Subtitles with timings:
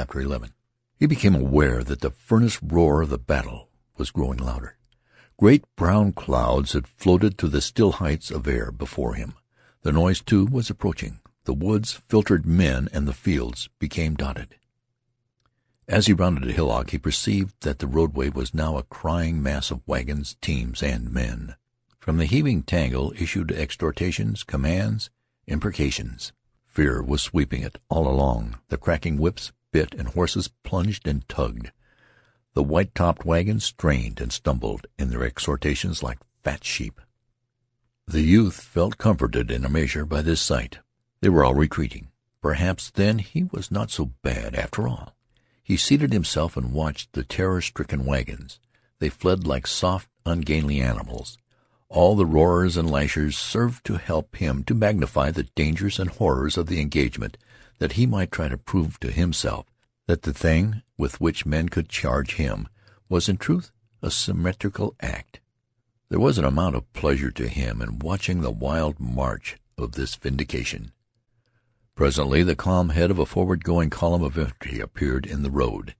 [0.00, 0.52] CHAPTER XI
[0.96, 3.68] He became aware that the furnace roar of the battle
[3.98, 4.78] was growing louder.
[5.36, 9.34] Great brown clouds had floated to the still heights of air before him.
[9.82, 11.20] The noise, too, was approaching.
[11.44, 14.56] The woods filtered men and the fields became dotted.
[15.86, 19.70] As he rounded a hillock he perceived that the roadway was now a crying mass
[19.70, 21.56] of wagons, teams, and men.
[21.98, 25.10] From the heaving tangle issued exhortations, commands,
[25.46, 26.32] imprecations.
[26.64, 28.60] Fear was sweeping it all along.
[28.68, 31.70] The cracking whips bit and horses plunged and tugged.
[32.54, 37.00] The white-topped wagons strained and stumbled in their exhortations like fat sheep.
[38.06, 40.78] The youth felt comforted in a measure by this sight.
[41.20, 42.08] They were all retreating.
[42.42, 45.14] Perhaps, then, he was not so bad, after all.
[45.62, 48.58] He seated himself and watched the terror-stricken wagons.
[48.98, 51.38] They fled like soft, ungainly animals.
[51.88, 56.56] All the roarers and lashers served to help him to magnify the dangers and horrors
[56.56, 57.36] of the engagement,
[57.80, 59.66] that he might try to prove to himself
[60.06, 62.68] that the thing with which men could charge him
[63.08, 63.72] was in truth
[64.02, 65.40] a symmetrical act.
[66.08, 70.14] There was an amount of pleasure to him in watching the wild march of this
[70.14, 70.92] vindication.
[71.94, 75.94] Presently the calm head of a forward-going column of infantry appeared in the road.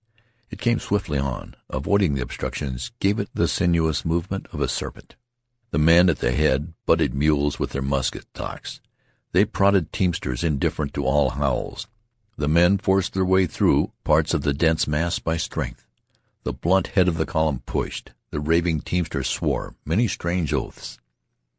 [0.50, 5.14] It came swiftly on, avoiding the obstructions, gave it the sinuous movement of a serpent.
[5.70, 8.80] The men at the head butted mules with their musket stocks.
[9.32, 11.86] They prodded teamsters indifferent to all howls.
[12.36, 15.86] The men forced their way through parts of the dense mass by strength.
[16.42, 18.12] The blunt head of the column pushed.
[18.30, 20.98] The raving teamsters swore many strange oaths.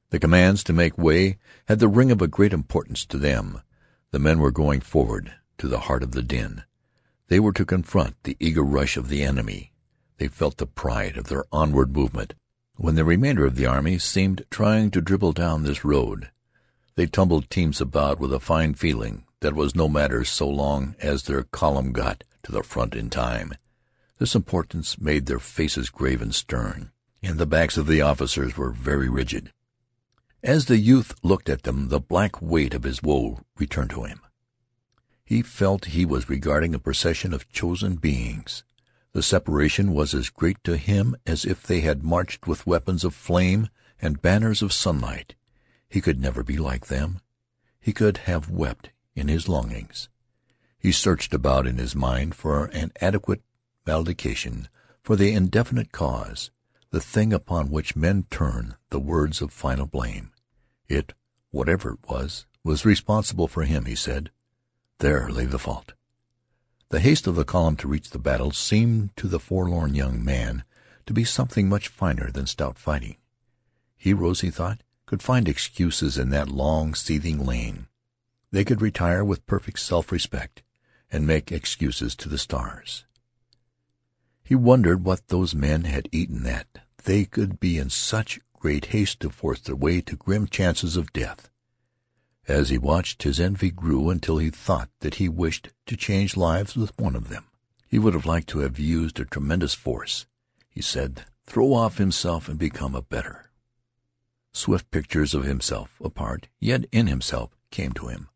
[0.10, 3.62] The commands to make way had the ring of a great importance to them.
[4.12, 6.64] The men were going forward to the heart of the din.
[7.28, 9.72] They were to confront the eager rush of the enemy.
[10.18, 12.34] They felt the pride of their onward movement.
[12.76, 16.32] When the remainder of the army seemed trying to dribble down this road,
[16.96, 21.24] they tumbled teams about with a fine feeling that was no matter so long as
[21.24, 23.54] their column got to the front in time.
[24.18, 26.92] This importance made their faces grave and stern,
[27.24, 29.52] and the backs of the officers were very rigid.
[30.44, 34.22] As the youth looked at them the black weight of his woe returned to him.
[35.24, 38.64] He felt he was regarding a procession of chosen beings.
[39.14, 43.14] The separation was as great to him as if they had marched with weapons of
[43.14, 43.70] flame
[44.02, 45.36] and banners of sunlight.
[45.92, 47.20] He could never be like them.
[47.82, 50.08] He could have wept in his longings.
[50.80, 53.42] He searched about in his mind for an adequate
[53.86, 54.70] valediction
[55.04, 56.50] for the indefinite cause,
[56.92, 60.32] the thing upon which men turn the words of final blame.
[60.88, 61.14] It,
[61.50, 64.32] whatever it was, was responsible for him, he said.
[65.00, 65.92] There lay the fault.
[66.88, 70.64] The haste of the column to reach the battle seemed to the forlorn young man
[71.06, 73.18] to be something much finer than stout fighting.
[73.98, 77.86] Heroes, he thought, could find excuses in that long, seething lane.
[78.52, 80.64] They could retire with perfect self-respect
[81.12, 83.04] and make excuses to the stars.
[84.42, 86.68] He wondered what those men had eaten that
[87.04, 91.12] they could be in such great haste to force their way to grim chances of
[91.12, 91.50] death.
[92.48, 96.78] As he watched, his envy grew until he thought that he wished to change lives
[96.78, 97.48] with one of them.
[97.86, 100.26] He would have liked to have used a tremendous force,
[100.70, 103.51] he said, throw off himself and become a better.
[104.62, 108.30] Swift pictures of himself, apart, yet in himself, came to him.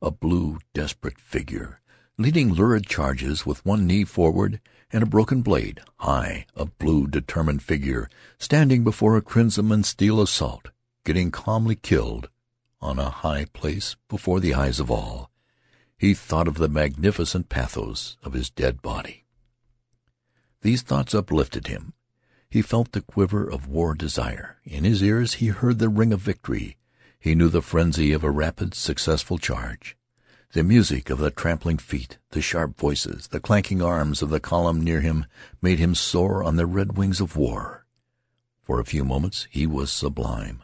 [0.00, 1.80] A blue, desperate figure,
[2.16, 4.60] leading lurid charges with one knee forward
[4.92, 10.22] and a broken blade, high, a blue, determined figure standing before a crimson and steel
[10.22, 10.70] assault,
[11.04, 12.28] getting calmly killed
[12.80, 15.32] on a high place before the eyes of all.
[15.98, 19.24] He thought of the magnificent pathos of his dead body.
[20.60, 21.94] These thoughts uplifted him.
[22.52, 24.58] He felt the quiver of war desire.
[24.66, 26.76] In his ears he heard the ring of victory.
[27.18, 29.96] He knew the frenzy of a rapid, successful charge.
[30.52, 34.82] The music of the trampling feet, the sharp voices, the clanking arms of the column
[34.82, 35.24] near him
[35.62, 37.86] made him soar on the red wings of war.
[38.60, 40.62] For a few moments he was sublime.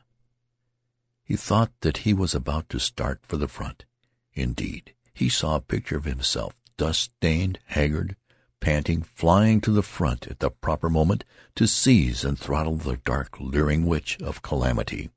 [1.24, 3.86] He thought that he was about to start for the front.
[4.34, 8.14] Indeed, he saw a picture of himself, dust-stained, haggard,
[8.60, 11.24] panting, flying to the front at the proper moment
[11.54, 15.10] to seize and throttle the dark, leering witch of calamity.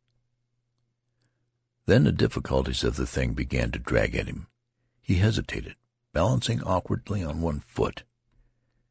[1.85, 4.47] Then the difficulties of the thing began to drag at him.
[5.01, 5.75] He hesitated,
[6.13, 8.03] balancing awkwardly on one foot.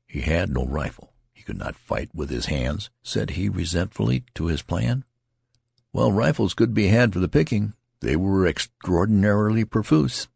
[0.06, 1.12] He had no rifle.
[1.32, 2.91] He could not fight with his hands.
[3.02, 5.05] Said he resentfully to his plan,
[5.93, 7.75] "Well, rifles could be had for the picking.
[8.00, 10.29] They were extraordinarily profuse."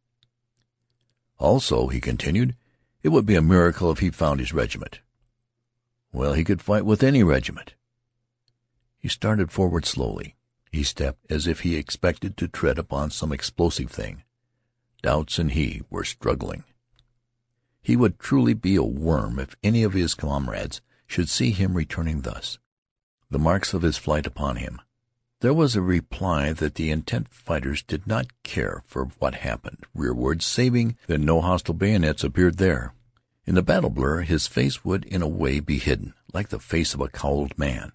[1.39, 2.57] Also, he continued,
[3.05, 5.01] it would be a miracle if he found his regiment.
[6.11, 7.75] Well, he could fight with any regiment.
[8.99, 10.37] He started forward slowly.
[10.73, 14.23] He stepped as if he expected to tread upon some explosive thing.
[15.03, 16.65] Doubts and he were struggling.
[17.83, 22.23] He would truly be a worm if any of his comrades should see him returning
[22.23, 22.59] thus.
[23.31, 24.81] The marks of his flight upon him.
[25.45, 30.41] There was a reply that the intent fighters did not care for what happened rearward,
[30.41, 32.95] saving that no hostile bayonets appeared there.
[33.45, 36.95] In the battle blur his face would in a way be hidden, like the face
[36.95, 37.93] of a cowled man.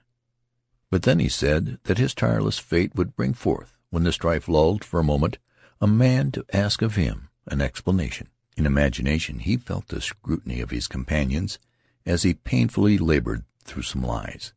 [0.91, 4.85] But then he said that his tireless fate would bring forth, when the strife lulled
[4.85, 5.39] for a moment,
[5.81, 8.27] a man to ask of him an explanation.
[8.57, 11.57] In imagination he felt the scrutiny of his companions
[12.05, 14.53] as he painfully labored through some lies.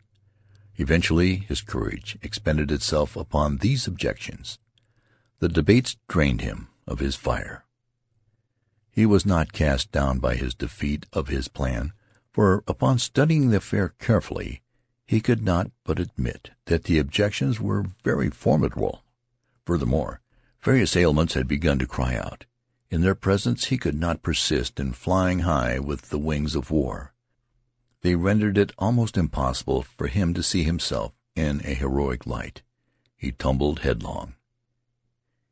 [0.76, 4.58] Eventually his courage expended itself upon these objections.
[5.38, 7.64] The debates drained him of his fire.
[8.90, 11.92] He was not cast down by his defeat of his plan,
[12.30, 14.62] for upon studying the affair carefully
[15.06, 19.04] he could not but admit that the objections were very formidable.
[19.66, 20.20] Furthermore,
[20.62, 22.46] various ailments had begun to cry out.
[22.90, 27.11] In their presence he could not persist in flying high with the wings of war.
[28.02, 32.62] They rendered it almost impossible for him to see himself in a heroic light.
[33.16, 34.34] He tumbled headlong.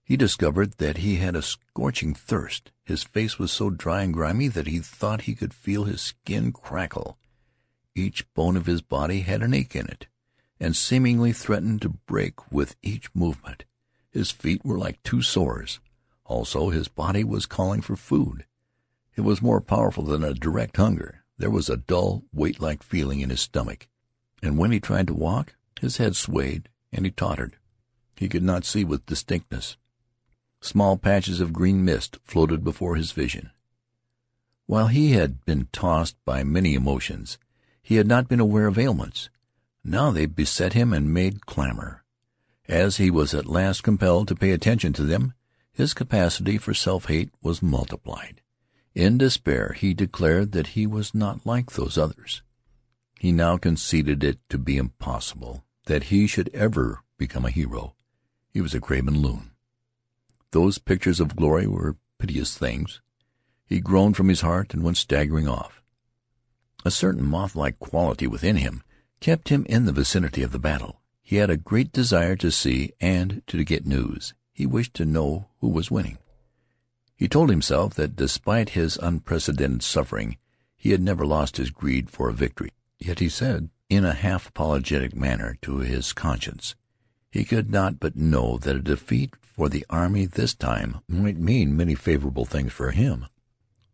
[0.03, 2.73] He discovered that he had a scorching thirst.
[2.83, 6.51] His face was so dry and grimy that he thought he could feel his skin
[6.51, 7.17] crackle.
[7.95, 10.09] Each bone of his body had an ache in it,
[10.59, 13.65] and seemingly threatened to break with each movement.
[14.11, 15.79] His feet were like two sores.
[16.25, 18.45] Also, his body was calling for food.
[19.15, 21.20] It was more powerful than a direct hunger.
[21.41, 23.89] There was a dull, weight-like feeling in his stomach,
[24.43, 27.57] and when he tried to walk, his head swayed and he tottered.
[28.15, 29.79] He could not see with distinctness.
[30.61, 33.53] Small patches of green mist floated before his vision.
[34.67, 37.39] While he had been tossed by many emotions,
[37.83, 39.31] he had not been aware of ailments.
[39.83, 42.05] Now they beset him and made clamor.
[42.69, 45.33] As he was at last compelled to pay attention to them,
[45.73, 48.43] his capacity for self-hate was multiplied.
[48.95, 52.43] In despair he declared that he was not like those others.
[53.19, 57.95] He now conceded it to be impossible that he should ever become a hero.
[58.53, 59.53] He was a craven loon.
[60.53, 63.01] Those pictures of glory were piteous things.
[63.67, 65.81] He groaned from his heart and went staggering off.
[66.85, 68.83] A certain moth-like quality within him
[69.21, 71.01] kept him in the vicinity of the battle.
[71.23, 74.35] He had a great desire to see and to get news.
[74.53, 76.19] He wished to know who was winning.
[77.21, 80.39] He told himself that despite his unprecedented suffering
[80.75, 82.71] he had never lost his greed for a victory.
[82.99, 86.75] Yet he said, in a half apologetic manner to his conscience,
[87.31, 91.77] he could not but know that a defeat for the army this time might mean
[91.77, 93.27] many favorable things for him.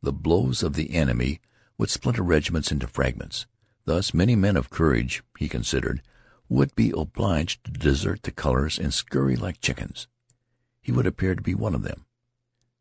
[0.03, 1.41] The blows of the enemy
[1.79, 3.45] would splinter regiments into fragments.
[3.87, 6.01] Thus many men of courage, he considered,
[6.49, 10.07] would be obliged to desert the colors and scurry like chickens
[10.81, 12.06] he would appear to be one of them.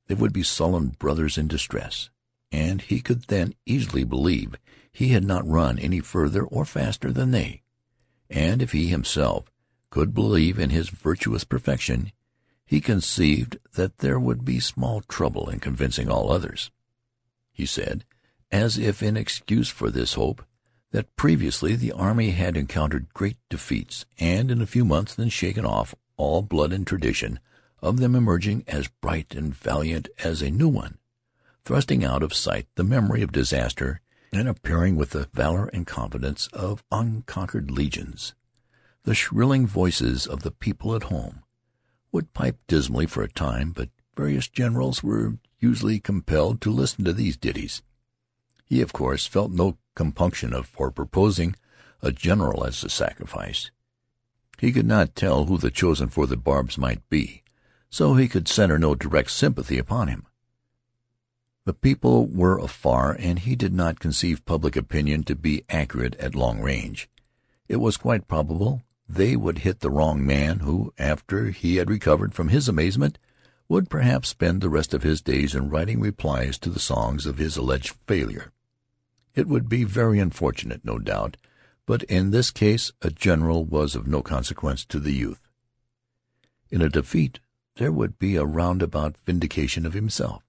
[0.08, 2.10] They would be sullen brothers in distress,
[2.52, 4.56] and he could then easily believe
[4.92, 7.64] he had not run any further or faster than they.
[8.30, 9.52] And if he himself
[9.90, 12.12] could believe in his virtuous perfection,
[12.66, 16.72] he conceived that there would be small trouble in convincing all others.
[17.52, 18.06] He said,
[18.52, 20.44] as if in excuse for this hope,
[20.92, 25.66] that previously the army had encountered great defeats, and in a few months then shaken
[25.66, 27.40] off all blood and tradition
[27.82, 30.98] of them emerging as bright and valiant as a new one,
[31.64, 34.02] thrusting out of sight the memory of disaster
[34.32, 38.34] and appearing with the valor and confidence of unconquered legions.
[39.04, 41.44] The shrilling voices of the people at home
[42.12, 47.14] would pipe dismally for a time, but various generals were usually compelled to listen to
[47.14, 47.82] these ditties.
[48.66, 51.56] He, of course, felt no compunction for proposing
[52.02, 53.72] a general as a sacrifice.
[54.60, 57.44] He could not tell who the chosen for the barbs might be,
[57.96, 60.26] so he could center no direct sympathy upon him.
[61.64, 66.36] The people were afar, and he did not conceive public opinion to be accurate at
[66.36, 67.10] long range.
[67.70, 72.34] It was quite probable they would hit the wrong man, who, after he had recovered
[72.34, 73.18] from his amazement,
[73.70, 77.38] would perhaps spend the rest of his days in writing replies to the songs of
[77.38, 78.52] his alleged failure.
[79.36, 81.38] It would be very unfortunate, no doubt,
[81.86, 85.48] but in this case a general was of no consequence to the youth.
[86.70, 87.40] In a defeat
[87.78, 90.44] there would be a roundabout vindication of himself.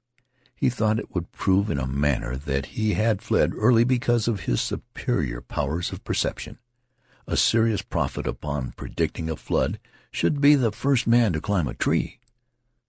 [0.55, 4.41] He thought it would prove in a manner that he had fled early because of
[4.41, 6.59] his superior powers of perception.
[7.27, 9.79] A serious prophet upon predicting a flood
[10.11, 12.21] should be the first man to climb a tree.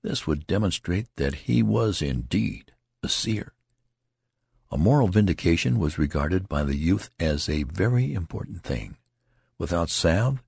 [0.04, 2.72] This would demonstrate that he was indeed
[3.04, 3.54] a seer.
[4.72, 8.98] A moral vindication was regarded by the youth as a very important thing.
[9.58, 10.44] Without salve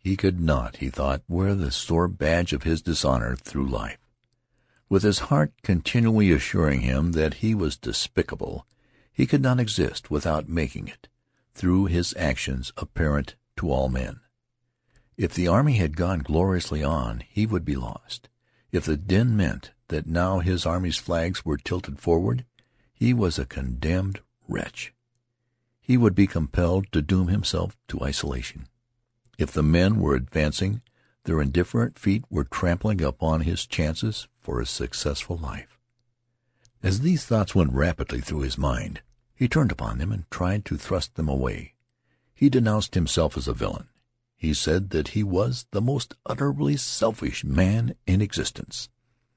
[0.00, 3.98] he could not, he thought, wear the sore badge of his dishonor through life.
[4.88, 8.66] With his heart continually assuring him that he was despicable,
[9.12, 11.08] he could not exist without making it,
[11.52, 14.20] through his actions, apparent to all men.
[15.18, 18.30] If the army had gone gloriously on, he would be lost.
[18.72, 22.46] If the din meant that now his army's flags were tilted forward,
[22.94, 24.94] he was a condemned wretch.
[25.82, 28.66] He would be compelled to doom himself to isolation.
[29.40, 30.82] If the men were advancing,
[31.24, 35.78] their indifferent feet were trampling upon his chances for a successful life.
[36.82, 39.00] As these thoughts went rapidly through his mind,
[39.34, 41.72] he turned upon them and tried to thrust them away.
[42.34, 43.88] He denounced himself as a villain.
[44.36, 48.90] He said that he was the most utterly selfish man in existence.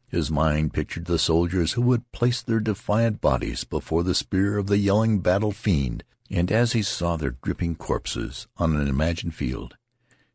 [0.09, 4.67] His mind pictured the soldiers who would place their defiant bodies before the spear of
[4.67, 9.77] the yelling battle fiend, and as he saw their dripping corpses on an imagined field,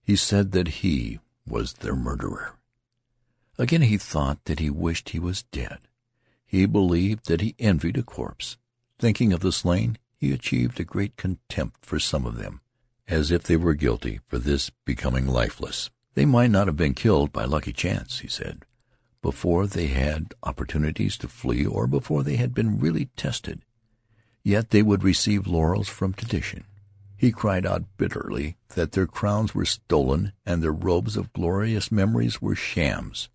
[0.09, 2.55] he said that he was their murderer.
[3.59, 5.81] Again he thought that he wished he was dead.
[6.47, 8.57] He believed that he envied a corpse.
[8.99, 12.63] Thinking of the slain, he achieved a great contempt for some of them,
[13.07, 15.91] as if they were guilty for this becoming lifeless.
[16.15, 18.65] They might not have been killed by lucky chance, he said,
[19.21, 23.61] before they had opportunities to flee or before they had been really tested.
[24.43, 26.65] Yet they would receive laurels from tradition.
[27.19, 32.41] He cried out bitterly that their crowns were stolen and their robes of glorious memories
[32.41, 33.29] were shams.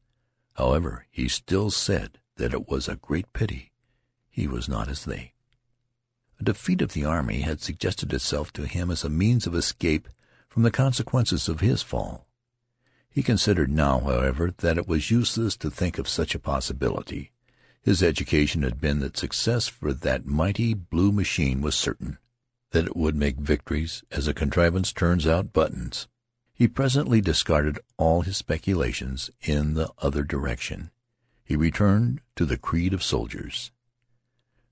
[0.54, 3.74] However, he still said that it was a great pity
[4.30, 5.34] he was not as they.
[6.40, 10.08] A defeat of the army had suggested itself to him as a means of escape
[10.48, 12.26] from the consequences of his fall.
[13.10, 17.32] He considered now, however, that it was useless to think of such a possibility.
[17.82, 22.18] His education had been that success for that mighty blue machine was certain
[22.74, 26.08] that it would make victories as a contrivance turns out buttons.
[26.54, 30.90] He presently discarded all his speculations in the other direction.
[31.46, 33.72] He returned to the creed of soldiers.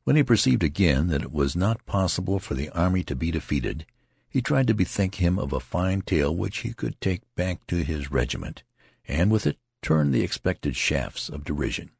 [0.03, 3.85] When he perceived again that it was not possible for the army to be defeated,
[4.27, 7.83] he tried to bethink him of a fine tale which he could take back to
[7.83, 8.63] his regiment,
[9.07, 11.91] and with it turn the expected shafts of derision.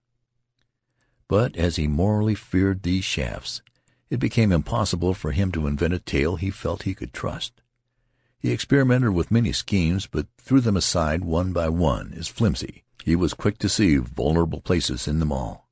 [1.28, 3.62] But as he morally feared these shafts,
[4.12, 7.62] it became impossible for him to invent a tale he felt he could trust.
[8.38, 12.84] He experimented with many schemes, but threw them aside one by one as flimsy.
[13.06, 15.70] He was quick to see vulnerable places in them all.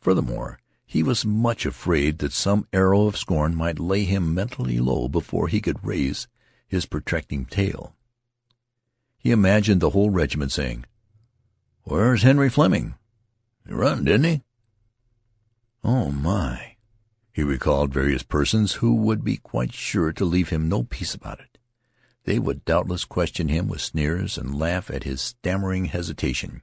[0.00, 5.06] Furthermore, he was much afraid that some arrow of scorn might lay him mentally low
[5.06, 6.28] before he could raise
[6.66, 7.94] his protecting tale.
[9.18, 10.86] He imagined the whole regiment saying,
[11.82, 12.94] "Where's Henry Fleming?
[13.66, 14.42] He run, didn't he?"
[15.84, 16.75] "Oh, my!"
[17.36, 21.38] He recalled various persons who would be quite sure to leave him no peace about
[21.38, 21.58] it.
[22.24, 26.62] They would doubtless question him with sneers and laugh at his stammering hesitation.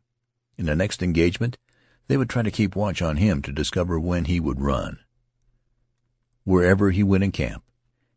[0.57, 1.59] In the next engagement
[2.07, 4.97] they would try to keep watch on him to discover when he would run.
[6.43, 7.63] Wherever he went in camp,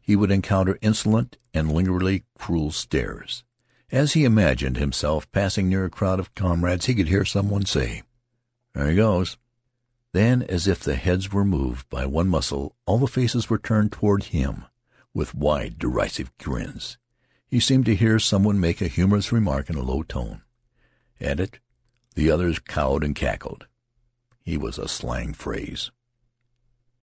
[0.01, 3.45] he would encounter insolent and lingeringly cruel stares.
[3.93, 7.67] As he imagined himself passing near a crowd of comrades he could hear some one
[7.67, 8.03] say,
[8.73, 9.37] "There he goes."
[10.17, 13.93] Then, as if the heads were moved by one muscle, all the faces were turned
[13.93, 14.65] toward him
[15.13, 16.97] with wide, derisive grins.
[17.47, 20.41] He seemed to hear some one make a humorous remark in a low tone.
[21.21, 21.59] At it
[22.15, 23.67] the others cowed and cackled.
[24.41, 25.91] He was a slang phrase.